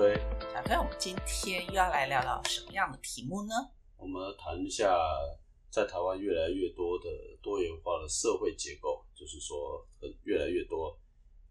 [0.00, 0.16] 推，
[0.50, 3.52] 小推，我们今天又要来聊聊什么样的题目呢？
[3.98, 4.96] 我们谈一下
[5.68, 7.06] 在台湾越来越多的
[7.42, 10.98] 多元化的社会结构，就是说，呃，越来越多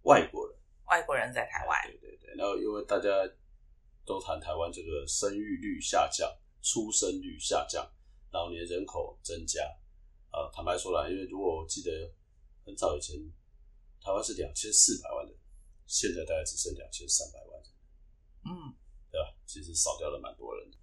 [0.02, 2.34] 外国人，外国人在台湾，对对对。
[2.36, 3.10] 然后因为大家
[4.04, 6.28] 都谈台湾这个生育率下降、
[6.64, 7.88] 出生率下降、
[8.32, 9.62] 老年人口增加，
[10.32, 11.92] 呃，坦白说来，因为如果我记得
[12.66, 13.16] 很早以前，
[14.02, 15.38] 台湾是两千四百万人，
[15.86, 17.70] 现在大概只剩两千三百万人，
[18.50, 18.74] 嗯，
[19.12, 19.34] 对吧？
[19.46, 20.78] 其实少掉了蛮多人的。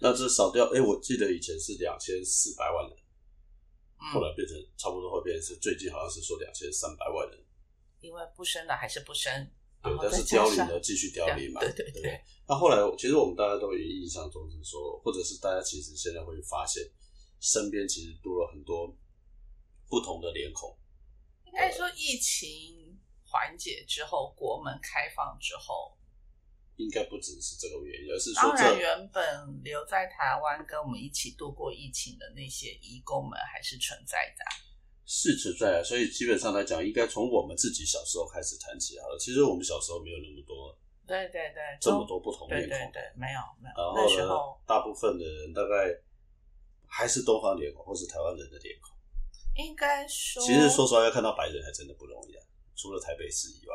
[0.00, 2.96] 那这少掉，哎，我记得以前是两千四百万人，
[4.12, 7.44] 后来变成差不多会变成是最近好像是说两千三百万人，
[8.00, 9.50] 因为不生了还是不生，
[9.82, 12.24] 对但是凋零的继续凋零嘛，对对对。
[12.46, 16.82] 那后来其实我们大家都有印象中是说，或者是大家其实现在会发现，
[17.40, 18.94] 身边其实多了很多
[19.88, 20.76] 不同的脸孔，
[21.46, 25.95] 应该说疫情缓解之后，国门开放之后，
[26.76, 34.52] 应该不只是这个原因，而是说当然原本留在台湾跟我们一起度过疫情的那些义工们还是存在的啊。
[35.06, 39.16] 是存在啊，所以基本上来讲，应该从我们自己小时候开始谈起好了。
[39.18, 45.94] 其实我们小时候没有那么多对对对，这么多不同面孔，对对对，没有没有，然那时后呢候，大部分的人大概
[46.84, 48.90] 还是东方脸孔或是台湾人的脸孔。
[49.54, 52.42] 应该说，其实说实话，要看到白人还真的不容易啊，
[52.74, 53.74] 除了台北市以外，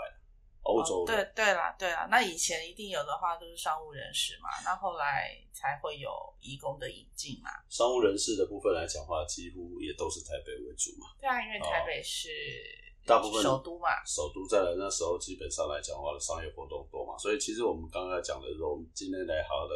[0.64, 6.10] 欧洲对对啦对啦，那以前一定有的话都是商务人士嘛，那后来才会有
[6.40, 7.50] 义工的引进嘛。
[7.70, 11.08] 商务人士的部分来讲话，几乎也都是台北为主嘛。
[11.20, 19.74] 对啊，因为台北是哦大部分首都嘛，首都在来那时候基本上来讲话的商业活动多嘛，所以其实我们刚刚讲的时候，我们今天来好好的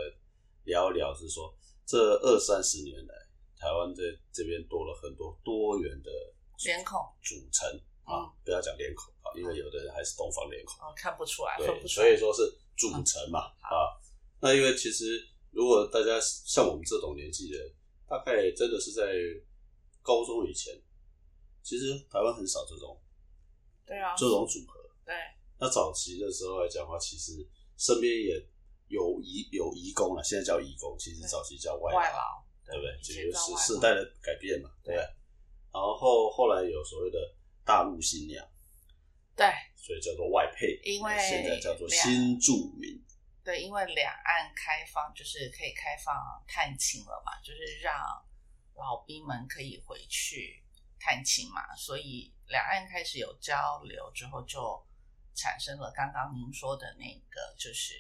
[0.66, 1.52] 聊一聊，是说
[1.84, 3.16] 这二三十年来，
[3.58, 6.12] 台湾在这边多了很多多元的
[6.64, 7.68] 脸孔组成
[8.06, 10.88] 啊嗯，不要讲脸孔啊，因为有的人还是东方脸孔。
[10.88, 11.88] 哦看不出来，对。
[11.88, 12.42] 所以说是
[12.78, 13.94] 组成嘛、啊。
[14.40, 17.58] 那因为其实如果大家像我们这种年纪的，
[18.08, 19.04] 大概真的是在
[20.02, 20.80] 高中以前，
[21.64, 23.02] 其实台湾很少这种
[23.86, 24.80] 对啊，这种组合。
[25.04, 25.14] 对
[25.58, 28.46] 那早期的时候来讲的话，其实身边也
[28.88, 32.92] 有移有移工了，现在叫移工，其实早期叫外劳，外劳，对不对？
[33.00, 35.06] 以这个是前叫外劳世代的改变嘛，对不对？
[35.72, 37.35] 然后后来有所谓的
[37.66, 38.48] 大陆新娘，
[39.36, 43.04] 对所以叫做外配，因为现在叫做新住民。
[43.44, 46.16] 对，因为两岸开放，就是可以开放
[46.48, 47.94] 探亲了嘛，就是让
[48.76, 50.64] 老兵们可以回去
[51.00, 54.84] 探亲嘛，所以两岸开始有交流之后，就
[55.36, 57.94] 产生了刚刚您说的那个，就是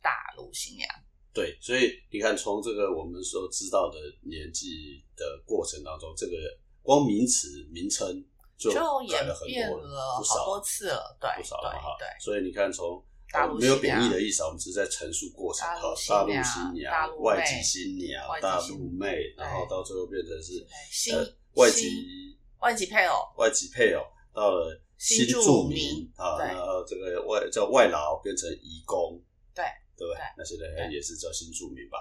[0.00, 0.88] 大陆新娘。
[1.34, 6.32] 对，所以你看，从这个我们所知道的年纪的过程当中，这个
[6.80, 8.24] 光名词名称
[8.56, 8.78] 就就
[9.10, 11.96] 改了很多了不少好多次了，对不少了哈。
[11.98, 15.94] 对所以你看从，大陆呃没有贬义的意思啊，我们只是在陈述过程大陆哈。
[15.96, 29.20] 新大陆娘新娘、外籍新娘大陆妹，然后到最后变成是新呃外籍外籍配偶，外籍配偶，到了新住住民啊，对然后这个外叫外劳变成移工，
[29.54, 29.64] 对
[29.96, 30.24] 对不对对？
[30.38, 31.98] 那些人也是叫新住民吧？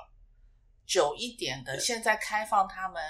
[0.86, 3.02] 久一点的，现在开放他们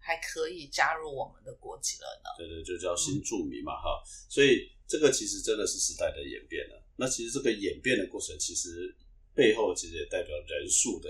[0.00, 2.30] 还可以加入我们的国籍了呢。
[2.36, 6.82] 对对，就叫新住民嘛，哈、所以这个其实真的是时代的演变了。
[6.96, 8.94] 那其实这个演变的过程，其实
[9.34, 11.08] 背后其实也代表人数的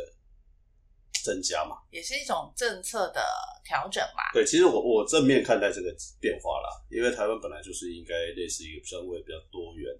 [1.24, 1.76] 增加嘛。
[1.90, 3.22] 也是一种政策的
[3.64, 4.30] 调整吧。
[4.34, 9.92] 对，其实我我正面看待这个变化啦，因为台湾本来就是应该类似一个相对比较多元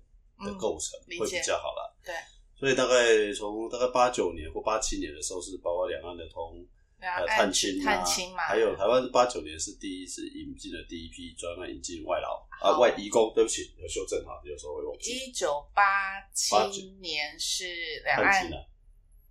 [0.44, 1.82] 的构成，会比较好啦。
[2.04, 2.14] 对，
[2.58, 6.64] 所以大概从大概八九年或八七年的时候，是包括两岸的通
[7.00, 15.12] 呃两岸探亲啊，探亲嘛，还有台湾八九年是第一次引进了第一批专案引进外劳啊外移工，对不起，有修正哈，有时候会忘记。
[15.12, 16.56] 一九八七
[17.00, 18.50] 年是两岸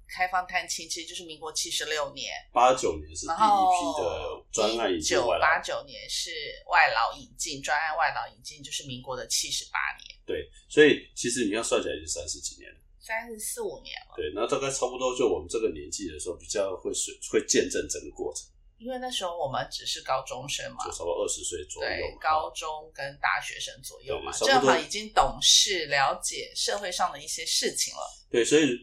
[0.08, 2.34] 开放探亲，其实就是民国七十六年。
[2.52, 6.32] 八九年是第一批的专案引进外劳，九八九年是
[6.72, 12.79] 外劳引进，专案外劳引进就是民国的七十八年，对，所以其实你要算起来已经三十几年了。
[13.10, 14.14] 三十四五年了。
[14.16, 18.46] 对，那大概差不多就我们这个年纪的时候，比较会是会见证整个过程，
[18.78, 28.02] 因为那时候我们只是高中生嘛就，差不多二十岁左右对，高中跟大学生左右嘛，正好已经懂事了解社会上的一些事情了。
[28.30, 28.78] 对，所以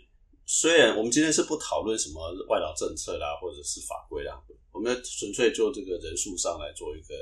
[0.44, 2.18] 虽然我们今天是不讨论什么
[2.48, 4.34] 外劳政策啦，或者是法规啦，
[4.72, 7.14] 我们纯粹就这个人数上来做一个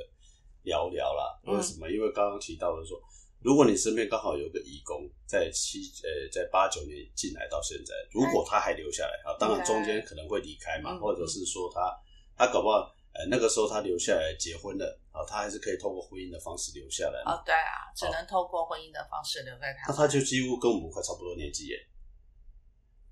[0.63, 1.39] 聊聊啦。
[1.45, 1.91] 嗯为什么？
[1.91, 2.99] 因为刚刚提到的说，
[3.45, 11.93] 如果你身边刚好有个义工在七呃在八九年进来到现在，如果他还留下来啊，当然中间可能会离开嘛，嗯或者是说他
[12.35, 17.35] 他搞不好呃那个时候他留下来结婚了啊，他还是可以透过婚姻的方式留下来啊。
[17.35, 19.85] 哦，对啊，只能透过婚姻的方式留在台湾。
[19.89, 21.77] 那他就几乎跟我们快差不多年纪耶。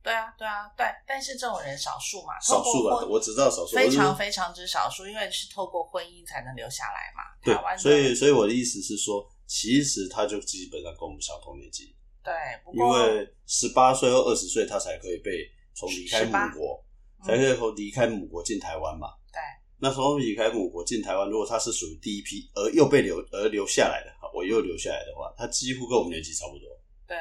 [0.03, 7.23] 对啊，对啊，对，但是这种人少数嘛，少数啊，透过婚我只知道少数，非常非常之少数，因为是透过婚姻才能留下来嘛。
[7.45, 11.95] 对台湾，的所以所以我的意思是说，其实他就基本上跟我们相同年纪，
[12.25, 12.33] 对，
[12.65, 16.85] 不因过为十八岁或二十岁他才可以被从离开母18国，
[17.21, 17.27] 嗯。
[17.27, 19.09] 才可以从离开母国进台湾嘛。
[19.31, 19.39] 对。
[19.79, 26.67] 那时候离开母国进台湾，如果他是属于第一批，而又被留而留下来的，我又留下来的话，他几乎跟我们年纪差不多，
[27.07, 27.15] 对。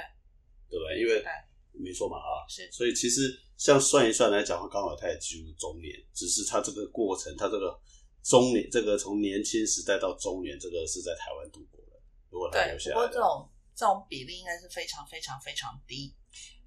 [0.70, 1.02] 对不对？
[1.02, 1.30] 因为对。
[1.74, 2.72] 没错嘛啊，是。
[2.72, 7.78] 所以其实像算一算来讲，刚好他也进入中年，只是他这个过程，他这个
[8.24, 11.76] 中年，这个从年轻时代到中年，这个是在台湾度过。
[11.76, 11.81] 的。
[12.32, 16.16] 如果留，下不过来的话，这种这种比例应该是非常非常非常低。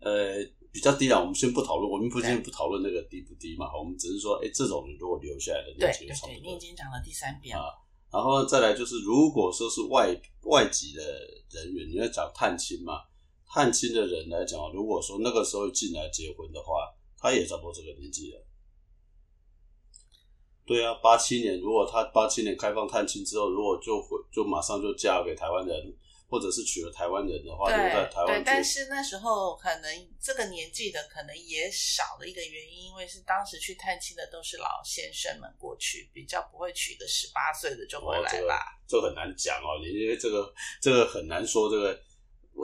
[0.00, 6.58] 呃，比较低啊，我们先不讨论，我们不先不讨论那个低不低嘛，我们只是说，哎，这种如果留下来的对年纪对你已。
[6.58, 7.81] 经讲了第三遍啊了。
[8.12, 11.02] 然后再来就是，如果说是外外籍的
[11.50, 13.00] 人员，你要讲探亲嘛，
[13.49, 18.44] 探亲的人来讲，如果说那个时候进来结婚的话，他也差不多这个年纪了。
[20.66, 25.94] 对啊，八七年，如果他八七年开放探亲之后，如果就回就马上就嫁给台湾人，
[26.26, 38.64] 或者是娶了台湾人的话，留在台对对，湾但是那时候可能这个年纪的可能也少了一个原因，因为是当时去探亲的都是老先生们过去，比较不会娶个十八岁的就回哦，这个来吧。
[38.88, 42.02] 这很难讲哦，你因为这个这个很难说，这个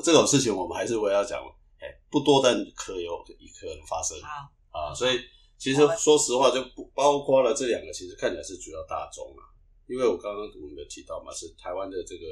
[0.03, 1.39] 这种事情我们还是会要讲，
[1.79, 5.21] 哎，不多但可有可能发生好，啊，所以
[5.61, 9.45] 其实说实话，就不包括了这两个，其实看起来是主要大众啊，
[9.87, 12.29] 因为我刚刚我们有提到嘛，是台湾的这个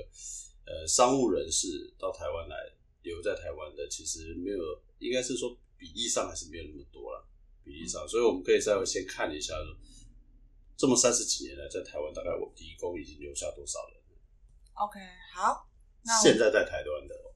[0.65, 2.57] 呃商务人士到台湾来
[3.03, 4.59] 留在台湾的，其实没有，
[4.99, 7.29] 应该是说比例上还是没有那么多了，
[7.63, 9.53] 比例上，所以我们可以稍微先看一下，
[10.75, 14.01] 这么三十几年来在台湾，大概我一共已经留下多少人
[14.73, 14.99] ？OK，
[15.35, 15.69] 好，
[16.03, 17.29] 那我现在在台湾的哦，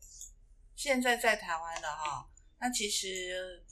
[0.74, 2.26] 现在在台湾的哈，
[2.58, 3.62] 那其实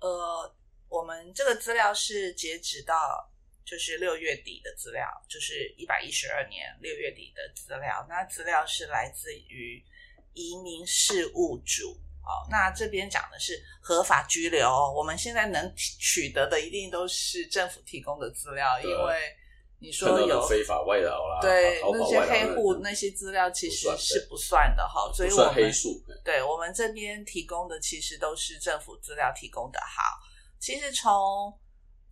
[0.00, 0.54] 呃，
[0.90, 3.26] 我们这个资料是截止到
[3.64, 8.04] 就是六月底的资料，就是一百一十二年六月底的资料。
[8.06, 9.82] 那资料是来自于
[10.34, 11.98] 移民事务组。
[12.22, 19.34] 哦，那这边讲的是合法居留，我们现在能取得的一定都是政府提供的资料，因为
[19.78, 30.20] 你说有非法外劳啦，对那些黑户那些资料其实是不算的哈，所以不我们算黑数，对我们这边提供的其实都是政府资料提供的好。
[30.60, 31.58] 其实从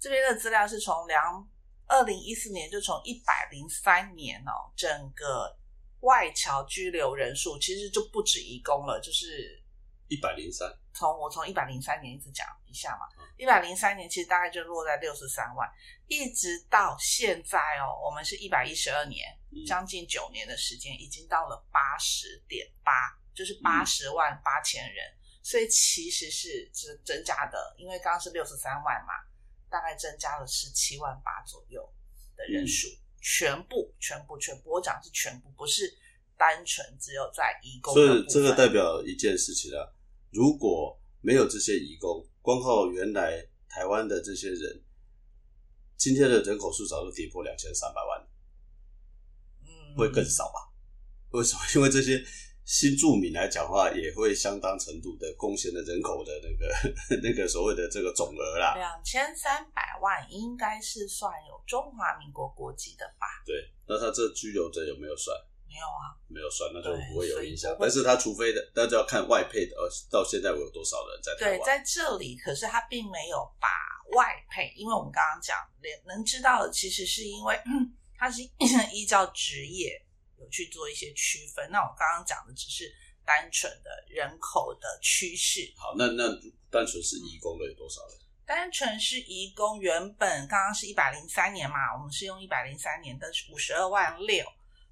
[0.00, 1.48] 这边的资料是从两
[1.86, 5.54] 二零一四年就从一百零三年哦，整个
[6.00, 9.62] 外侨居留人数其实就不止一公了，就是
[10.08, 15.68] 一百零三，从我从一百零三年一直讲一下嘛嗯，一百零三年其实大概就落在六十三万，
[16.06, 22.92] 一直到现在哦，我们是一百一十二年，嗯将近九年的时间，已经到了八十点八，
[23.34, 25.04] 就是八十万八千人，
[25.42, 29.12] 所以其实是增增加的，因为刚刚是六十三万嘛，
[29.70, 31.88] 大概增加了十七万八左右
[32.36, 32.88] 的人数，
[33.20, 35.96] 全部全部全部，我讲的是全部，不是
[36.36, 39.88] 单纯只有在移工所以这个代表一件事情啊，
[40.30, 44.82] 如果没有这些移工，光靠原来台湾的这些人，
[45.96, 48.28] 今天的人口数早就跌破两千三百万，
[49.66, 50.70] 嗯会更少吧？
[51.30, 51.60] 为什么？
[51.74, 52.24] 因为这些
[52.68, 58.74] 新住民来讲的话，也会相当程度的贡献了人口的那个 那个所谓的这个总额啦。
[58.76, 63.26] 两千三百万应该是算有中华民国国籍的吧？
[63.46, 63.56] 对，
[63.86, 65.34] 那他这居留者有没有算？
[65.66, 67.74] 没有啊，没有算，那就不会有影响。
[67.80, 73.68] 但是他除非的，那就要看外配的，呃，到现在我有多少人在台对，在这里，可是他并没有把
[74.14, 78.42] 外配，因为我们刚刚讲，连能知道的，其实是因为嗯，他是
[78.92, 79.98] 依照职业
[80.40, 81.68] 有去做一些区分。
[81.70, 82.92] 那我刚刚讲的只是
[83.24, 86.24] 单纯的人口的趋势，好，那那
[86.70, 88.18] 单纯是移工的有多少人？
[88.46, 94.42] 单纯是移工原本刚刚是一百零三年嘛，我们是用一百零三年的五十二万六，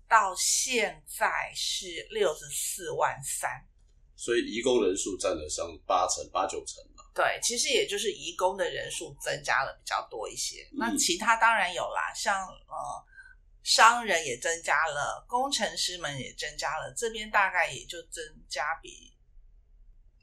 [0.07, 3.51] 到现在是六十四万三。
[4.15, 7.05] 所以移工人数占了上八成、八九成嘛。
[7.15, 10.63] 对，其实也就是移工的人数增加了比较多一些。
[10.73, 13.05] 嗯那其他当然有啦，像呃
[13.67, 19.13] 商人也增加了，工程师们也增加了，这边大概也就增加比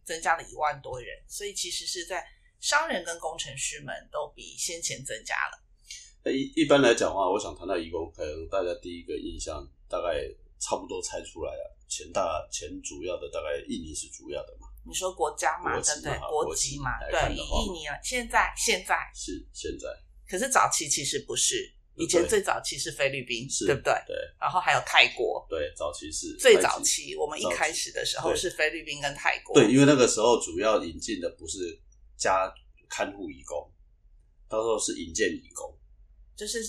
[0.05, 2.25] 增加了一万多人，所以其实是在
[2.61, 6.31] 商人跟工程师们都比先前增加了。
[6.31, 10.23] 一一般来讲的话，我想谈到移工，可能大家第一个印象大概
[10.57, 11.77] 差不多猜出来了。
[11.89, 16.29] 前大前主要的大概印尼是主要的嘛，你说国家嘛，对不对嘛？
[16.29, 19.89] 国籍嘛，对，印尼啊，现在现在，是现在
[20.25, 23.93] 可是早期其实不是，以前最早期是菲律宾，是对不对？
[24.07, 24.15] 对。
[24.39, 29.53] 然后还有泰国，对，早期是最早期，我们一开始的时候是菲律宾跟泰国。
[29.55, 31.79] 对，因为那个时候主要引进的不是
[32.17, 32.51] 加
[32.89, 33.71] 看护义工，
[34.49, 35.77] 到时候是引荐义工，
[36.35, 36.59] 就是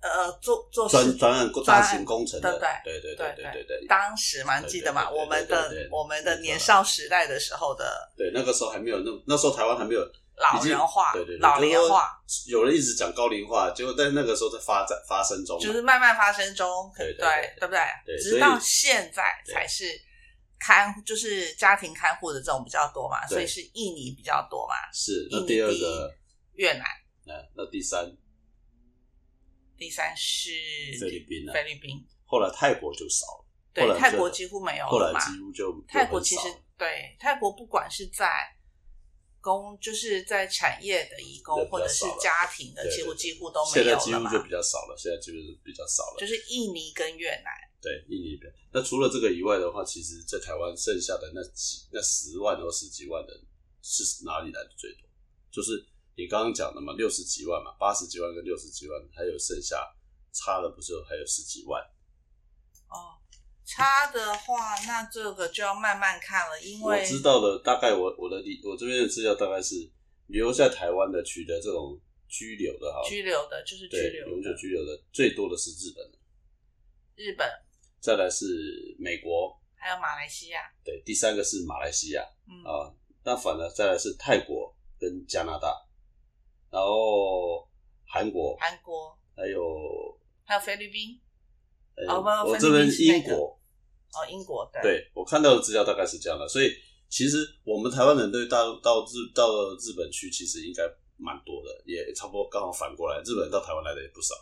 [0.00, 2.52] 呃做做事专专案专大型工程的，
[2.84, 3.00] 对对？
[3.00, 10.00] 对对对对对当时嘛，对记得嘛，对对对我们对对对的我们的年少时代的时候的对，那个时候还没有那那时候台湾还没有
[10.36, 17.80] 老已经人化对对对，老龄化，有人一直讲高龄化，结果在那个时候在发展发生中，就是慢慢发生中，对对对对对不对？
[18.04, 19.84] 对直到现在才是
[20.58, 26.12] 看，就是家庭看护的这种比较多嘛，所以是印尼比较多嘛，是那第二个，
[26.54, 26.84] 越南，
[27.24, 28.10] 那那第三
[29.78, 30.50] 第三是
[31.00, 35.20] 菲律宾啊菲律宾，后来泰国就少了，对泰国几乎没有了嘛。
[35.20, 36.42] 后来几乎就就泰国其实
[36.76, 38.26] 对泰国不管是在
[39.44, 44.30] 工，就是在产业的移工或者是家庭的，几乎几乎都没现在有了嘛。
[44.30, 46.16] 几乎就比较少了，现在就是比较少了。
[46.18, 48.50] 就是印尼跟越南，对，印尼边。
[48.72, 53.38] 那除了这个以外的话，其实在台湾剩下的那几那十万或十几万人
[53.82, 55.02] 是哪里来的最多？
[55.52, 55.84] 就是
[56.16, 59.76] 你刚刚讲的嘛，六十几万嘛，八十几万跟六十几万，还有剩下
[60.32, 61.84] 差的不是还有十几万？
[63.74, 69.90] 哦，差的话，那这个就要慢慢看了，因为我知道的大概我我的理我这边的资料大概是
[70.28, 76.06] 留在台湾的取得这种居留的哈，居留的就是居留永久的，居留的最多的是日本，
[77.16, 77.48] 日本。
[78.00, 78.44] 再来是
[78.98, 82.22] 美国，还有马来西亚，对，第三个是马来西亚。
[82.46, 82.92] 嗯，啊，
[83.24, 85.68] 那反而再来是泰国跟加拿大，
[86.70, 87.66] 然后
[88.06, 89.18] 韩国，韩国。
[89.36, 91.20] 还有还有菲律宾，
[91.96, 93.58] 呃哦我这边英国，
[94.14, 96.72] 哦，英国对，对我看到的资料大概是这样的，所以
[97.08, 100.82] 其实我们台湾人对到到日到了日本去，其实应该
[101.16, 104.34] 蛮多的，也差不多刚好反过来，日本人到台湾来的也不少，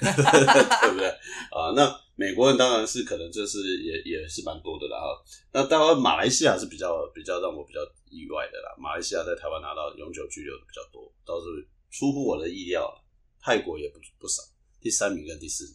[0.00, 1.08] 对不对？
[1.50, 5.22] 啊，那美国人当然是可能这是也也是蛮多的啦哈。
[5.52, 7.80] 那当然马来西亚是比较比较让我比较
[8.10, 11.46] 意外的啦，马来西亚在台湾拿到永久居留的比较多，倒是
[11.90, 12.92] 出乎我的意料。
[13.44, 14.40] 泰国也不不少，
[14.80, 15.74] 第三名跟第四名，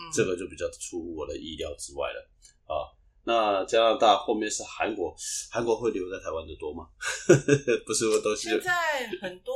[0.00, 2.30] 嗯，这个就比较出乎我的意料之外了
[2.64, 2.96] 啊。
[3.22, 5.14] 那加拿大后面是韩国，
[5.52, 6.88] 韩国会留在台湾的多吗？
[7.84, 9.54] 不是，都是现在很多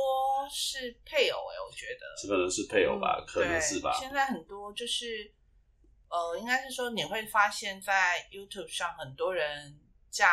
[0.49, 3.91] 是配偶哎、我觉得这可能是配偶吧，嗯可能是吧。
[3.99, 5.33] 现在很多就是，
[6.09, 9.79] 呃，应该是说你会发现在 YouTube 上很多人
[10.11, 10.29] 嫁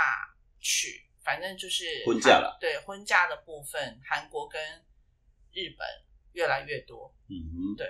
[0.60, 4.60] 娶，反正就是婚嫁了对婚嫁的部分，韩国跟
[5.52, 5.86] 日本
[6.34, 7.12] 越来越多。
[7.28, 7.86] 嗯哼，对。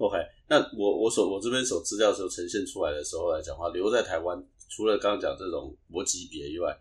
[0.00, 0.16] OK，
[0.48, 6.74] 那我我所我这边所资料时候呈现出来的时候来讲话，留在台湾，除了刚刚讲这种国级别以外，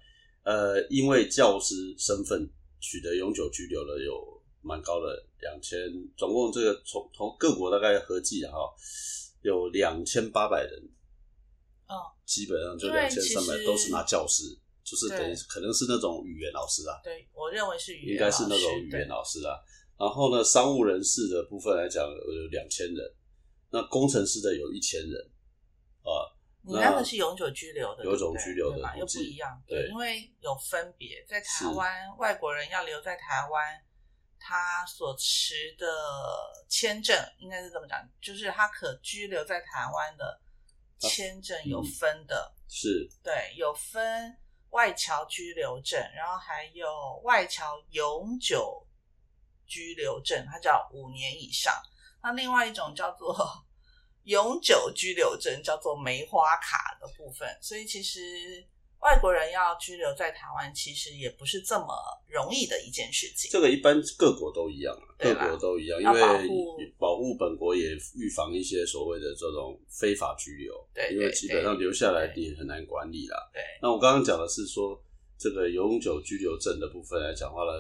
[0.44, 2.50] 呃，因为教师身份
[2.80, 5.78] 取得永久居留的有蛮高的两千，
[6.16, 8.74] 总共这个从从各国大概合计啊哈，
[9.42, 10.82] 有两千八百人，
[11.90, 19.60] 哦，基本上就两千三百都是拿教师，就是等于可能是那种语言老师啊，对我认为是语言应该是那种语言老师啊。
[20.00, 23.14] 然后呢，商务人士的部分来讲有两千人，
[23.70, 25.30] 那工程师的有一千人
[26.04, 26.40] 啊。
[26.62, 28.44] 你那个是永久居留的，有种对不对？
[28.44, 31.26] 居留的又不一样，对因为有分别。
[31.28, 31.68] 在台是。
[31.70, 33.82] 湾，外国人要留在台湾，
[34.38, 35.86] 他所持的
[36.68, 40.40] 签证应该是这么讲，就是他可居留在台湾的
[41.00, 43.10] 签证有分的，是。
[43.24, 44.38] 对，有分
[44.72, 48.86] 外侨居留证，然后还有外侨永久
[49.70, 51.74] 居留证，它叫五年以上。
[52.22, 53.34] 那另外一种叫做
[54.26, 57.48] 永久居留证，叫做梅花卡的部分。
[57.62, 58.20] 所以其实
[59.00, 61.88] 外国人要居留在台湾，其实也不是这么
[62.28, 63.50] 容易的一件事情。
[63.50, 73.50] 这个一般各国都一样啊，各国都一样，因为保护本国也预防一些所谓的这种非法居留，对因为基本上留下来对你很难管理啦。
[73.54, 75.02] 对，那我刚刚讲的是说，
[75.38, 77.72] 这个永久居留证的部分来讲话呢，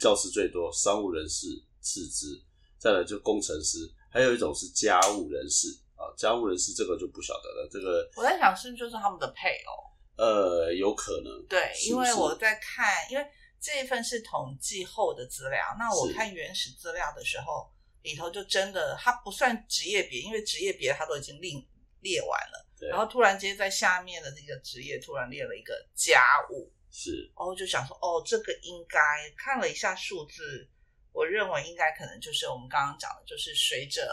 [0.00, 1.46] 教师最多，商务人士
[1.80, 2.42] 次之，
[2.78, 3.78] 再来就工程师，
[4.10, 5.68] 还有一种是家务人士。
[6.00, 10.24] 啊，家务人士这个就不晓得了，这个我在想是不是就是他们的配偶？
[10.24, 13.26] 呃有可能，对，是是因为我在看，因为
[13.60, 21.52] 这一份是统计后的资料，那我看原始资料的时候，里头就真的它不算职业别，因为职业别它都已经列
[22.00, 28.98] 列完了，然后突然间在下面的那个职业突然列了一个家务，是然后就想说，哦，这个应该
[29.36, 30.68] 看了一下数字，
[31.12, 34.10] 我认为应该可能就是我们刚刚讲的，就是随着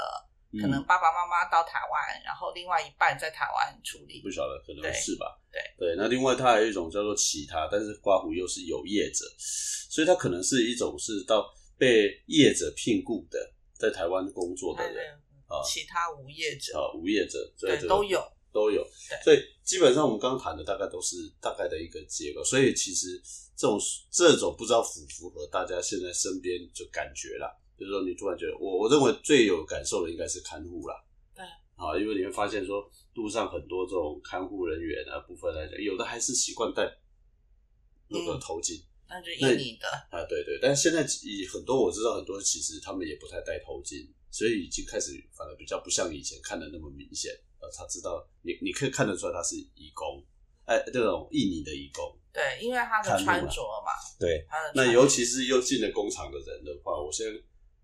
[0.54, 5.38] 嗯可能爸爸妈妈到台湾，然后另外一半在台湾处理不，晓得，可能是吧？
[5.52, 9.26] 对对，那另外它还有一种叫做其他，但是刮胡又是有业者，
[9.90, 15.14] 所以它可能是一种是到被业者聘雇的，在台湾工作的人
[15.48, 18.20] 啊其他无业者，啊，无业者，这对，都有。
[18.52, 18.84] 都有。
[19.10, 23.22] 对，所以基本上我们刚刚谈的大概都是大概的一个结构，所以其实
[23.56, 23.80] 这种
[24.12, 30.96] 这种不知道符不符合大家现在身边就感觉啦，就是说你突然觉得，我我认为最有感受的应该是看护啦。
[31.36, 31.44] 对，
[31.76, 36.90] 啊，因为你会发现说路上很多这种看护人员啊部分来讲，有的还是习惯戴
[38.10, 38.84] 那个头巾。
[39.10, 39.88] 那就印你的。
[40.12, 47.32] 啊，对对，但是现在以很多我知道很多其实他们也不太戴头巾，所以已经开始反而比较不像以前看的那么明显。
[47.60, 50.24] 呃，他知道你你可以看得出来他是义工，
[50.66, 52.18] 哎，这种印尼的义工。
[52.32, 53.92] 对，因为他的穿着嘛。
[54.20, 57.42] 对，他的那尤其是又进了工厂的人的话，我现在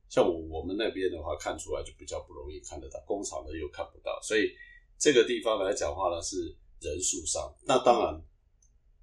[0.10, 4.52] 像我我们那边的话，看出来就比较不容易看得到，工厂的又看不到，所以
[5.00, 7.52] 这个地方来讲话呢是人数上。
[7.64, 8.14] 那当然，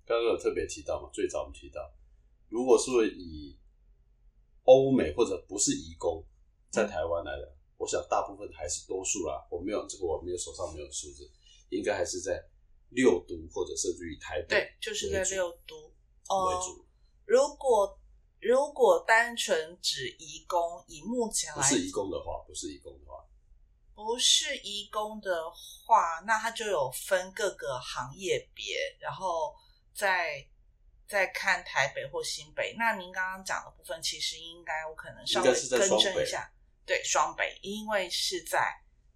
[0.06, 1.80] 刚刚有特别提到嘛，最早我们提到。
[2.48, 3.56] 如果是以
[4.64, 6.24] 欧美或者不是移工
[6.68, 9.40] 在台湾来的，我想大部分还是多数啦。
[9.50, 11.28] 我没有这个，我没有手上没有数字，
[11.70, 12.38] 应该还是在
[12.90, 16.84] 六都或者甚至于台北，对，就是在六都为主。
[17.24, 17.98] 如果
[18.38, 23.24] 如果单纯指移工，以目前来不是移工的话，不是移工的话，
[23.94, 29.54] 不是移工的话，那它就有分各个行业别，然后
[29.94, 30.46] 在。
[31.10, 36.48] 在看台北或新北，那您刚刚讲的部分，其实应该我可能稍微更正一下，
[36.90, 38.58] 对，双北，因为是在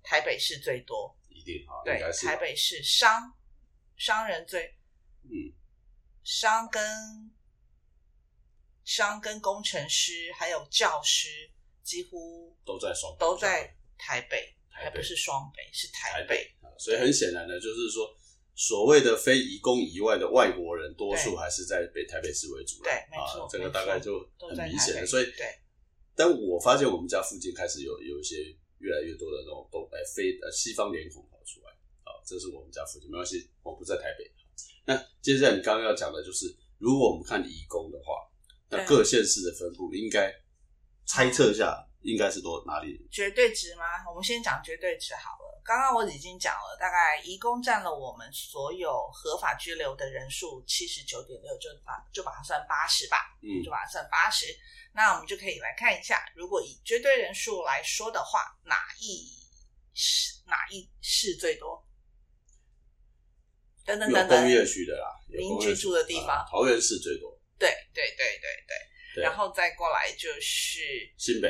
[0.01, 3.35] 台北市最多，一定哈，对，台北市商
[3.97, 4.63] 商人最，
[5.25, 5.51] 嗯，
[6.23, 6.81] 商跟
[8.85, 11.51] 商跟工程师还有教师
[11.83, 18.17] 几乎都在双都在台北，还不是双北，是台北，所以很显然的，就是说。
[18.57, 25.05] 所谓的非移工以外的外国人，多数还是在北台北市为主对，没错，这个大概就很明显了。
[25.05, 25.59] 所以，对。
[26.17, 31.71] 但我发现我们家附近开始有有一些越来越多的那种东哎非呃西方脸孔跑出来
[32.05, 34.31] 啊，这是我们家附近，没关系，我不在台北。
[34.87, 38.15] 那接下来你刚刚要讲的就是，如果我们看移工的话，
[38.71, 40.33] 那各县市的分布应该
[41.07, 43.01] 猜测一下，应该是多哪里？
[43.11, 43.85] 绝对值吗？
[44.09, 45.63] 我们先讲绝对值好了。
[45.65, 54.47] 刚刚我已经讲了，大概一共占了我们所有合法居留的人数七十九点六，就把就把它算八十吧，嗯，就把它算八十。
[54.93, 59.27] 那我们就可以来看一下，如果以绝对人数来说的话，哪一
[59.95, 61.83] 市哪一市最多？
[63.87, 67.37] 等等等等，工业区的啦，您居住的地方，桃园市最多。
[67.59, 68.65] 对对对对
[69.15, 70.81] 对，然后再过来就是
[71.17, 71.49] 新北，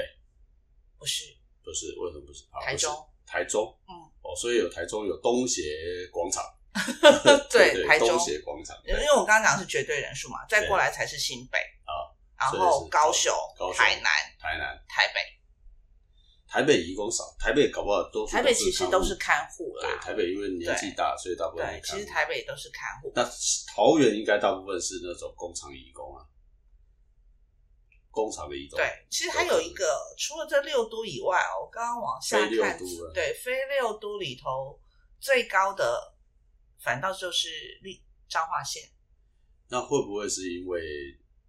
[1.04, 2.44] 不是不是，为什么不是？
[2.64, 2.90] 台中。
[3.26, 5.62] 台中，嗯，哦，所以有台中有东协
[6.12, 6.44] 广场，
[7.50, 13.32] 对，台中东协广场，因为我刚刚讲的是绝对人数嘛，再过来才是新北啊，然后高雄、
[13.74, 15.20] 台南、台南、台北，
[16.46, 23.24] 台北移工少，台北搞不好都台北其实都是看护啦，台北因为年纪大，所以大部分对，其实台北都是看护，那
[23.74, 26.22] 桃园应该大部分是那种工厂移工啊。
[28.14, 28.78] 工厂的移动。
[28.78, 29.84] 对，其实还有一个，
[30.16, 32.78] 除了这六都以外哦，我刚刚往下看，
[33.12, 34.78] 对，非六都里头
[35.20, 36.14] 最高的，
[36.80, 37.48] 反倒就是
[37.82, 38.82] 立彰化县。
[39.68, 40.80] 那会不会是因为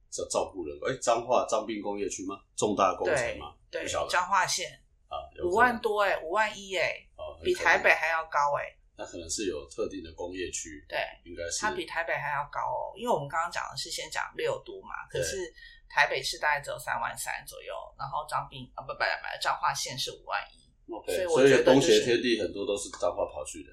[0.10, 0.76] 照照顾人？
[0.88, 2.42] 哎，彰化彰滨工业区吗？
[2.56, 3.54] 重大工程吗？
[3.70, 4.72] 对，彰化县
[5.08, 7.08] 啊，五万多哎，五万一哎，
[7.44, 8.76] 比台北还要高哎。
[8.98, 15.54] 那可能是有特定的工业区，对，应该是它比台北还要高哦，因为我们刚刚讲的是先讲六都嘛，可是。
[15.90, 19.06] 台北市大概只有三万三左右，然后彰滨啊不不不，
[19.42, 20.66] 彰化县是五万一，
[21.12, 23.72] 所以我觉得东协天地很多都是彰化跑去的，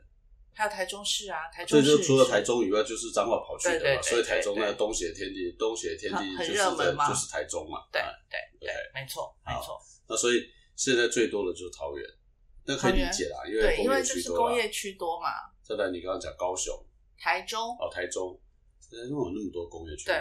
[0.54, 9.80] 还有台中市啊，台中市所以除了台中以外就是彰化跑去的嘛，所以台中那个东协天地，东协天地很热门嘛，就是台中嘛，对对对，没错没错。
[10.08, 10.42] 那所以
[10.76, 12.06] 现在最多的就是桃园，
[12.64, 15.28] 那可以理解啦，因为因为就是工业区多嘛。
[15.62, 16.74] 再来，你刚刚讲高雄、
[17.16, 17.76] 台中。
[17.78, 18.38] 哦，台中，
[18.90, 20.16] 台中有那么多工业区，对。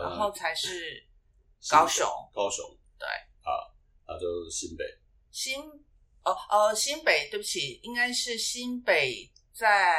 [0.00, 1.04] 然后才是
[1.68, 2.64] 高雄，高雄
[2.98, 3.06] 对。
[3.44, 3.50] 啊，
[4.06, 4.84] 那就新北，
[5.32, 5.60] 新
[6.22, 9.98] 哦哦新北，对不起，应该是新北在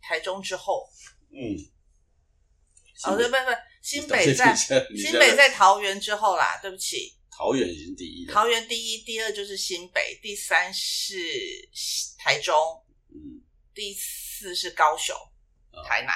[0.00, 0.88] 台中之后，
[1.30, 1.52] 嗯，
[3.04, 3.38] 哦对不不，
[3.82, 11.14] 新北在新北在桃园之后啦，对不起，桃园已经第一，桃园第一，第二就是新北，第三是
[12.16, 12.56] 台中，
[13.10, 13.42] 嗯，
[13.74, 15.14] 第四是高雄，
[15.84, 16.14] 台南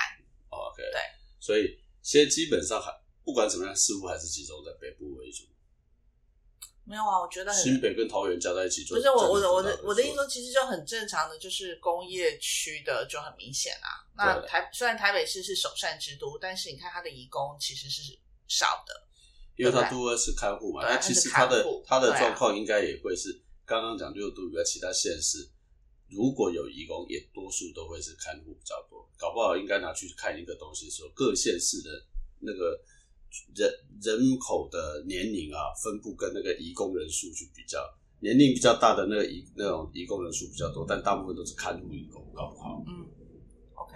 [0.49, 1.01] ，OK，对，
[1.39, 1.79] 所以。
[2.11, 2.91] 现在基本上还
[3.23, 5.45] 不管怎么样，似乎还是集中在北部为主。
[6.83, 14.03] 没有啊，我觉得新北跟桃园加在一起，不是我我的我的我的意思说，其实就很正常的，就是工业区的就很明显啊。
[14.17, 18.19] 那台虽然台北市是首善之都，但是你看它的移工其实是
[18.49, 19.07] 少的，
[19.55, 20.83] 因为它多是看护嘛。
[20.83, 25.49] 那其实它的它的状况应该也会是刚刚讲六都以外其他县市，
[26.09, 29.00] 如果有移工，也多数都会是看护比较多。
[29.21, 31.91] 搞不好应该拿去看一个东西的时候，各县市的
[32.41, 32.81] 那个
[33.55, 37.79] 人人口的年龄啊分布跟那个移工人数去比较，
[38.21, 42.83] 年龄比较大的那个移那种移工人数比较多，但大部分都是看护移工，搞不好。
[42.89, 43.07] 嗯
[43.75, 43.95] ，OK，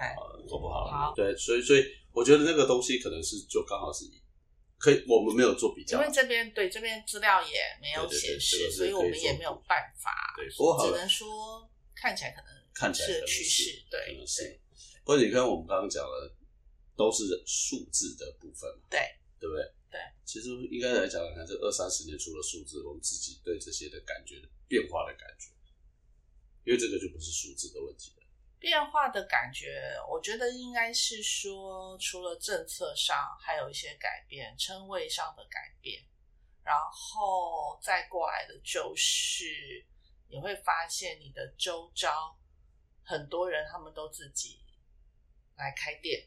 [0.49, 0.87] 搞不好。
[0.87, 1.15] 好。
[1.17, 1.83] 对，所以所以
[2.13, 4.05] 我觉得那个东西可能是就刚好是
[4.77, 5.99] 可以，我们没有做比较。
[5.99, 14.43] 因，为这边对这边资料也没有对对对这显示，所以我们也没有办法，对，不过只能说看起来可能看起来是趋势，对是。
[14.43, 14.61] 对。
[15.05, 16.35] 不过你看我们刚刚讲的
[16.97, 19.01] 都是数字的部分嘛，对
[19.38, 19.62] 对不对？
[19.90, 25.51] 对，其实应该来讲，看这二三十年除了数字，我们自己对这些的感觉变化的感觉，
[26.64, 28.25] 因为这个就不是数字的问题了。
[28.59, 36.03] 变化的感觉，我觉得应该是说，除了政策上还有一些改变，称谓上的改变，
[36.64, 39.45] 然后再过来的就是
[40.31, 42.35] 你会发现你的周遭
[43.03, 44.63] 很多人他们都自己
[45.57, 46.27] 来开店，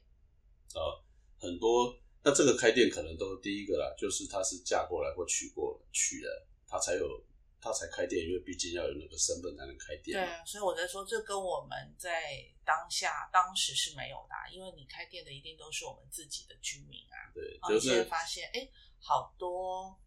[0.74, 1.04] 呃，
[1.40, 7.24] 很多那这个开店可能都第一个啦，就是他是嫁过来或娶过娶了，他才有
[7.62, 10.26] 他才开店，因为毕竟要有那个身份才能开店嘛。
[10.26, 17.32] 对啊，所以我在说，这跟我们在当下当时是没有的啊、因为你开店的一定都是我们自己的居民啊。
[17.34, 18.68] 对，就是发现，哎，
[19.00, 19.98] 好多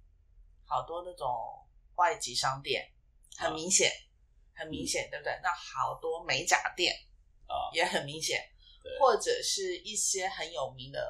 [0.64, 1.28] 好多那种
[1.96, 2.90] 外籍商店，
[3.36, 3.90] 很啊明显，
[4.54, 5.32] 很明显，对不对？
[5.42, 6.94] 那好多美甲店
[7.46, 8.49] 啊，也很明显对，
[8.98, 11.00] 或者是一些很有名的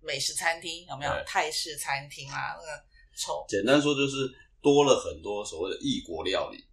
[0.00, 2.54] 美食餐厅，有没有泰式餐厅啊？
[2.58, 2.84] 那个
[3.16, 6.64] 丑，简单说就是多了很多所谓的异国料理，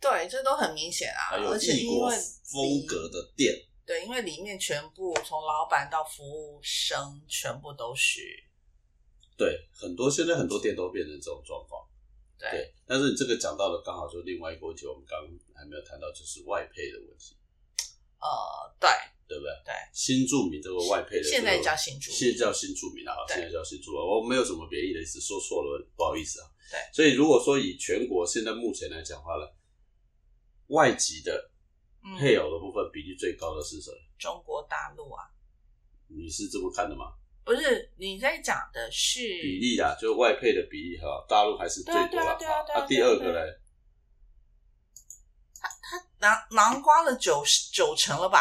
[0.00, 1.36] 对，这都很明显啊。
[1.36, 3.54] 而且异国因为风格的店。
[3.86, 8.20] 对，因为里面全部从老板到服务生，全部都是
[9.36, 11.86] 对，很多现在很多店都变成这种状况。
[12.36, 17.36] 对对，但是你这个讲到的刚好就是另外一个问题，我们刚刚还没有谈到，就是外配的问题，
[18.20, 18.28] 呃，
[18.78, 18.88] 对
[19.28, 19.50] 对不对？
[19.64, 26.46] 对，新住民这个外配的、这个，现在叫新住民现在叫新住民啊，对现在叫新住民，我没有什么别意的意思，说错了不好意思啊。
[26.70, 29.46] 对，所以如果说以全国现在目前来讲话呢，
[30.68, 31.50] 外籍的
[32.04, 33.92] 嗯，配偶的部分比例最高的是谁？
[34.18, 35.22] 中国大陆啊，
[36.08, 37.12] 你是这么看的吗？
[37.44, 42.36] 不是你在讲的是比例啊，就是外配的比例哈，大陆还是最多了。
[42.38, 43.40] 对啊第二个呢？
[46.18, 48.40] 囊囊瓜了九九成了吧？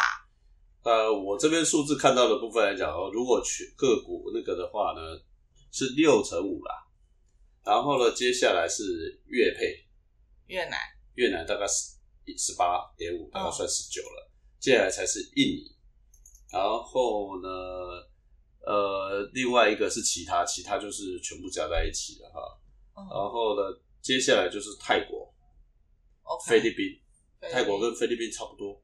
[0.83, 5.01] 呃，我这边数字看到的部分来讲哦，如果去个股那个的话呢，
[5.71, 6.85] 是六成五啦。
[7.63, 9.83] 然后呢，接下来是越配，
[10.45, 10.77] 越南
[11.15, 11.95] 越南大概十
[12.38, 14.31] 十八点五，大概嗯算十九了。
[14.59, 15.75] 接下来才是印尼，
[16.51, 17.49] 然后呢，
[18.65, 22.39] 呃，另外一个是其他，其他就是全部加在一起了哈。
[22.97, 23.61] 嗯然后呢，
[24.01, 25.33] 接下来就是泰国、
[26.47, 26.85] 菲律宾
[27.51, 28.81] 泰国跟菲律宾差不多。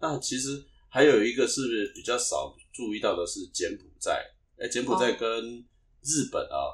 [0.00, 4.24] 那其实还有一个是比较少注意到的是柬埔寨，
[4.58, 5.64] 哎，柬埔寨哦跟
[6.02, 6.70] 日本啊、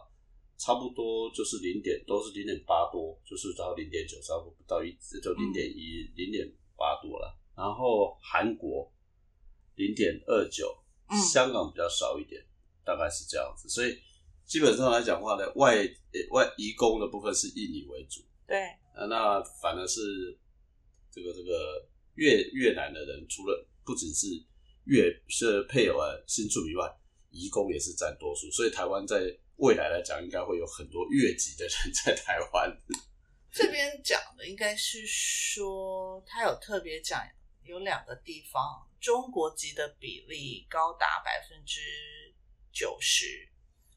[0.58, 4.90] 差不多就是零点，都是零点八多，就是到零点九，差不多不到一，
[5.22, 7.38] 就零点一、零点八多了。
[7.56, 8.90] 然后韩国
[9.76, 10.76] 零点二九，
[11.08, 12.42] 嗯香港比较少一点，
[12.84, 13.68] 大概是这样子。
[13.68, 13.98] 所以
[14.44, 18.20] 基本上来讲话呢，外呃外移工的部分是印尼为主。
[18.46, 18.58] 对
[18.96, 20.36] 呃，那反而是
[21.20, 24.26] 这个这个越越南的人，除了不只是
[24.84, 26.90] 越是配偶啊新住民以外，
[27.30, 29.20] 移工也是占多数，所以台湾在
[29.56, 32.74] 未来来讲，应该会有很多越籍的人在台湾。
[33.52, 37.20] 这边讲的应该是说，他有特别讲
[37.64, 38.62] 有两个地方
[39.00, 41.80] 中国籍的比例高达百分之
[42.72, 43.48] 九十，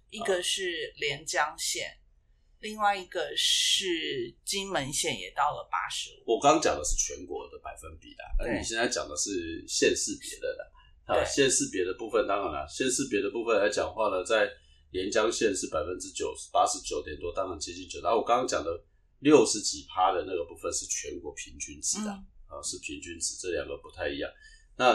[0.09, 1.97] 一个是连江县，
[2.63, 6.33] 另外一个是金门县，也到了八十五。
[6.33, 10.63] 我刚刚讲的是全国的百分比啦，那你现在讲的是县市别的啦。
[11.05, 14.49] 啊，县市别的部分当然了，县市别的部分来讲话呢，在
[14.91, 17.99] 连江县是百分之九十八十九点多，当然接近九。
[18.01, 18.71] 然后我刚刚讲的
[19.19, 22.09] 六十几趴的那个部分是全国平均值的。
[22.09, 24.29] 嗯啊，是平均值，这两个不太一样。
[24.77, 24.93] 那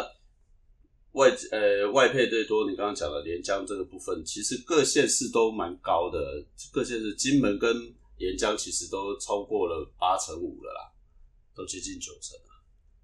[1.13, 10.93] 外呃外配最多，你刚刚讲的连江这个部分，其实各县市都蛮高的，各县市金门跟连江其实都超过了八成五了啦，
[11.55, 12.45] 都接近九成了。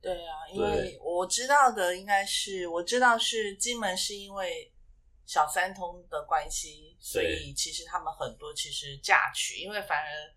[0.02, 4.70] 对啊，因为我知道的应该是，我知道是金门是因为
[5.24, 10.34] 小三通的关系，所以其实他们很多其实嫁娶，因为反而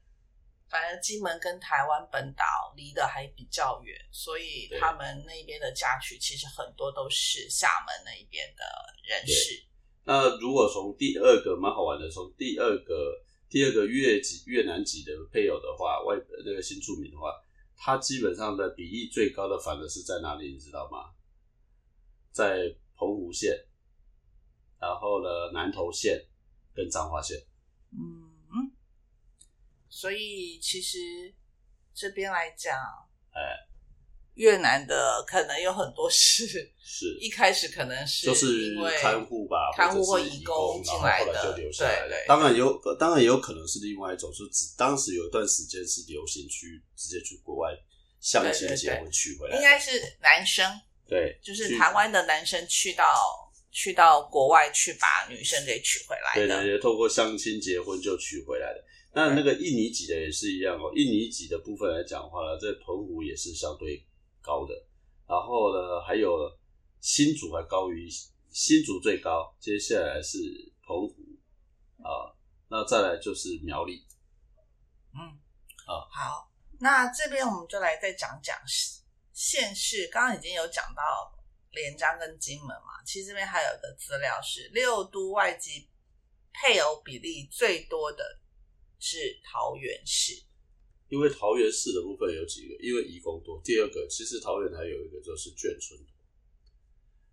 [0.69, 2.43] 反而金门跟台湾本岛
[2.75, 8.63] 离得还比较远，所以他们那边的嫁娶其实很多都是厦门那一边的
[9.03, 9.63] 人士。
[10.03, 13.13] 那如果从第二个蛮好玩的，从第二个
[13.49, 17.33] 第二个越籍越南籍的配偶的话，外那个新住民的话，
[17.75, 21.11] 他基本上的比例最高的反而是在哪里，你知道吗？
[22.31, 23.57] 在澎湖县，
[24.79, 26.21] 然后呢南投县
[26.73, 27.37] 跟彰化县。
[27.91, 28.26] 嗯，
[29.99, 30.99] 所以其实
[31.91, 32.77] 这边来讲，
[33.31, 33.41] 哎，
[34.35, 36.45] 越南的可能有很多是
[36.79, 42.25] 是 一开始可能是就是因为看护吧，看护或或者是义义工工，进然后后来来的就留下来了对对。
[42.27, 47.71] 当然有，当然也有可能是另外一种，是只当时有一段时间是流行去直接去国外
[48.21, 53.03] 相亲对对对结婚娶回来，应该是男生，对，就是台湾的男生去到
[53.71, 56.47] 去到国外去把女生给娶回来的。
[56.47, 58.83] 对对对，透过相亲结婚就娶回来的。
[59.17, 64.05] 那那个印尼籍的也是一样哦，印尼籍的部分来讲的话呢，在澎湖也是相对
[64.43, 64.75] 高的，
[65.27, 66.37] 然后呢还有
[67.01, 68.07] 新竹还高于
[68.51, 70.37] 新竹最高，接下来是
[70.85, 71.15] 澎湖
[72.03, 72.29] 啊，
[72.69, 74.05] 那再来就是苗栗。
[75.15, 75.19] 嗯，
[75.87, 78.55] 啊好，那这边我们就来再讲讲
[79.33, 80.07] 县市。
[80.11, 81.01] 刚刚已经有讲到
[81.71, 85.89] 连江跟金门嘛，其实这边还有一个资料是六都外籍
[86.53, 88.23] 配偶比例最多的
[88.99, 90.43] 是桃园市。
[91.09, 93.61] 因为桃园市的部分有几个，因为移工多。
[93.63, 96.11] 第二个，其实桃园还有一个就是眷村多，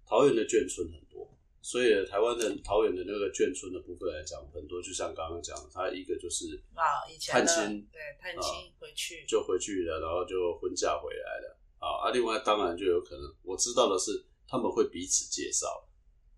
[0.07, 1.29] 桃园的眷村很多，
[1.61, 12.11] 所以台湾的桃园的那个眷村的部分来讲，很多就像刚刚讲的，它一个就是啊，以前探亲对探亲回去，就回去了，然后就婚嫁回来了啊啊！
[12.13, 15.85] 另外当然就有可能，我知道的是他们会彼此介绍，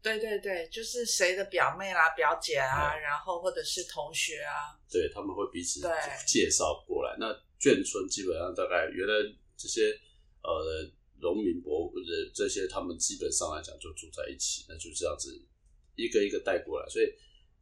[0.02, 5.90] 对对对，就是谁的表妹啦、表姐啊，哎然后或者是同学啊，对他们会彼此对
[6.26, 7.16] 介绍过来。
[7.18, 7.26] 那
[7.58, 9.14] 眷村基本上大概原来
[9.56, 9.90] 这些
[10.42, 10.88] 呃
[11.20, 15.34] 农民伯或者这些，他们基本上来讲就住在一起，那就这样子
[15.96, 16.88] 一个一个带过来。
[16.88, 17.06] 所以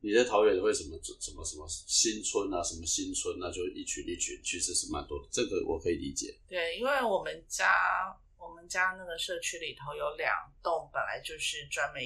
[0.01, 5.29] 你在桃园会什么什么什么新村啊，什么新村，那就一群一群，其实是蛮多的。
[5.33, 6.37] 这个我可以理解。
[6.47, 10.31] 对，因为我们家我们家那个社区里头有两
[10.63, 12.03] 栋，本来就是专门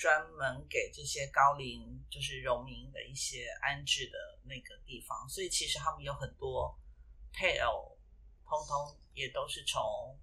[0.00, 6.74] 专门给这些高龄就是农民的一些安置的那个地方，所以其实他们有很多
[7.34, 7.98] 配偶，
[8.48, 10.18] 通通也都是从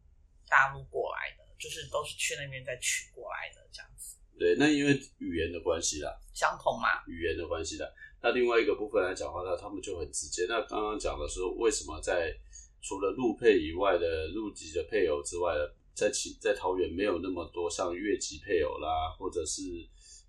[0.49, 7.05] 大陆过来的，就是都是去那边再娶过来的这样子，对，那因为语言的关系啦，相同嘛。
[7.05, 7.87] 语言的关系啦。
[8.19, 10.47] 那另外一个部分来讲的话，那他们就很直接。
[10.49, 12.35] 那刚刚讲的是为什么在
[12.81, 19.63] 除了陆配以外的陆籍的配偶之外的，在其在桃园没有那么多像越籍配偶啦，或者是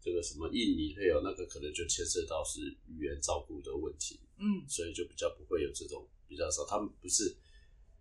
[0.01, 6.65] 这个什么印尼配偶，那个可能就牵涉到是语言照顾的问题，嗯，所以就比较不会有这种比较少。
[6.65, 7.37] 他们不是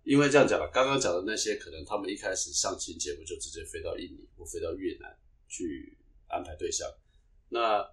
[0.03, 5.97] 因为这样讲了，刚刚讲的那些，可能他们一开始相亲结婚就直接飞到印尼或飞到越南去
[6.29, 6.87] 安排对象。
[7.49, 7.83] 那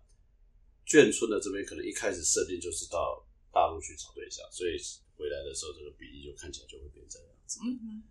[0.87, 4.79] 眷村的这边可能一开始设定就是到大陆去找对象，所以
[5.17, 7.59] 回来的时候这个比例就看起来就会变这样子。
[7.67, 8.03] 嗯哼，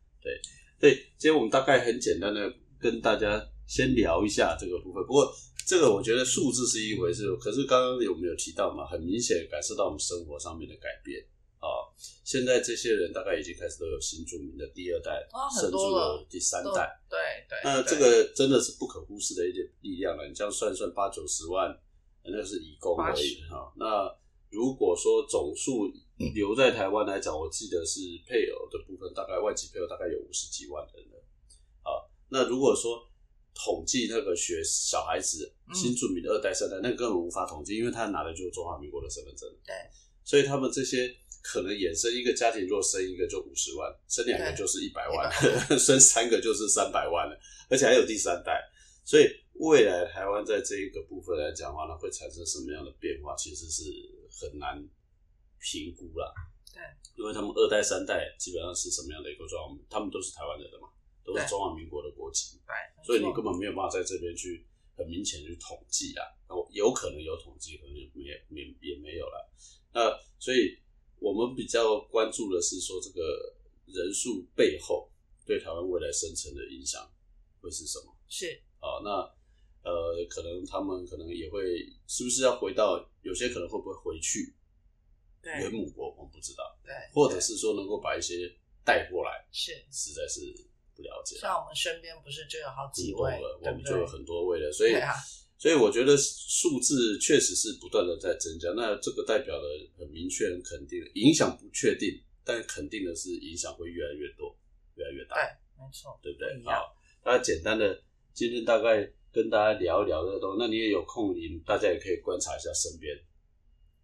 [0.80, 5.04] 对，今天我们大概很简单的跟大家先聊一下这个部分。
[5.06, 5.34] 不过
[5.66, 8.86] 这个我觉得数字是一回事，可是刚刚有没有提到嘛？
[8.86, 11.26] 很明显感受到我们生活上面的改变
[11.60, 11.88] 啊。
[12.26, 15.26] 现在这些人大概已经开始都有新住民的第二代，
[15.60, 17.00] 甚至有第三代。
[17.10, 20.28] 对对，那这个真的是不可忽视的一点力量了。
[20.28, 21.74] 你这样算算，八九十万，
[22.26, 23.72] 那是移工而已哈。
[23.78, 24.14] 那
[24.50, 25.90] 如果说总数
[26.34, 31.18] 留在台湾来讲，我记得是配偶的部分，大概外籍配偶大概有五十几万人了
[31.82, 32.04] 啊。
[32.30, 33.02] 那如果说
[33.54, 39.48] 统计那个学小孩子嗯新住民的二代、三代，那根本无法统计，因为他拿的就是中华民国的身份证。
[39.66, 39.74] 对，
[40.24, 45.32] 所以他们这些可能衍生一个家庭，如果生一个就五十万，生两个就是一百万，
[45.78, 48.60] 生三个就是三百万了，而且还有第三代。
[49.06, 53.84] 所以未来台湾在这一个部分来讲的话呢，会产生什么样的变化，其实是
[54.32, 54.82] 很难
[55.63, 56.28] 评估啦。
[56.73, 56.84] 对，
[57.15, 60.89] 因为他们二代、三代基本上是什么样的一个状况，他们都是台湾人的嘛，
[61.23, 62.60] 都是中华民国的国籍。
[62.67, 64.65] 对，所以你根本没有办法在这边去
[64.97, 66.26] 很明显地去统计啊。
[66.49, 69.49] 哦，有可能有统计，可能也没也也没有了。
[69.93, 70.78] 那所以
[71.19, 75.10] 我们比较关注的是说，这个人数背后
[75.45, 77.08] 对台湾未来生成的影响
[77.62, 78.13] 会是什么？
[78.28, 79.10] 是啊，那
[79.84, 84.62] 呃，可能他们可能也会是不是要回到有些可能会不会回去对
[85.43, 88.49] 原母国，我们不知道，对，或者是说能够把一些
[88.86, 90.41] 带过来，是实在是
[90.95, 91.38] 不了解。
[91.38, 93.71] 像我们身边不是就有好几位多了，，我？
[93.71, 95.13] 们就有很多位了，所以啊，
[95.58, 98.69] 所以我觉得数字确实是不断的在增加。
[98.75, 102.10] 那这个代表的很明确、很肯定，影响不确定，
[102.43, 104.56] 但肯定的是影响会越来越多、
[104.95, 105.43] 越来越大，对，
[105.77, 108.01] 没错，对不对好，那简单的
[108.34, 110.58] 今天大概跟大家聊一聊这个东西。
[110.60, 113.17] 那你也有空，你大家也可以观察一下身边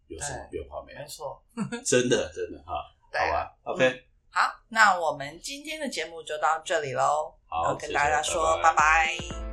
[0.10, 1.06] 有什么变化没有没？
[1.08, 1.42] 错。
[1.86, 2.84] 真的，真的哈，
[3.18, 7.34] 好吧，OK，好，那我们今天的节目就到这里喽。
[7.48, 9.49] 好要跟大家说拜拜拜拜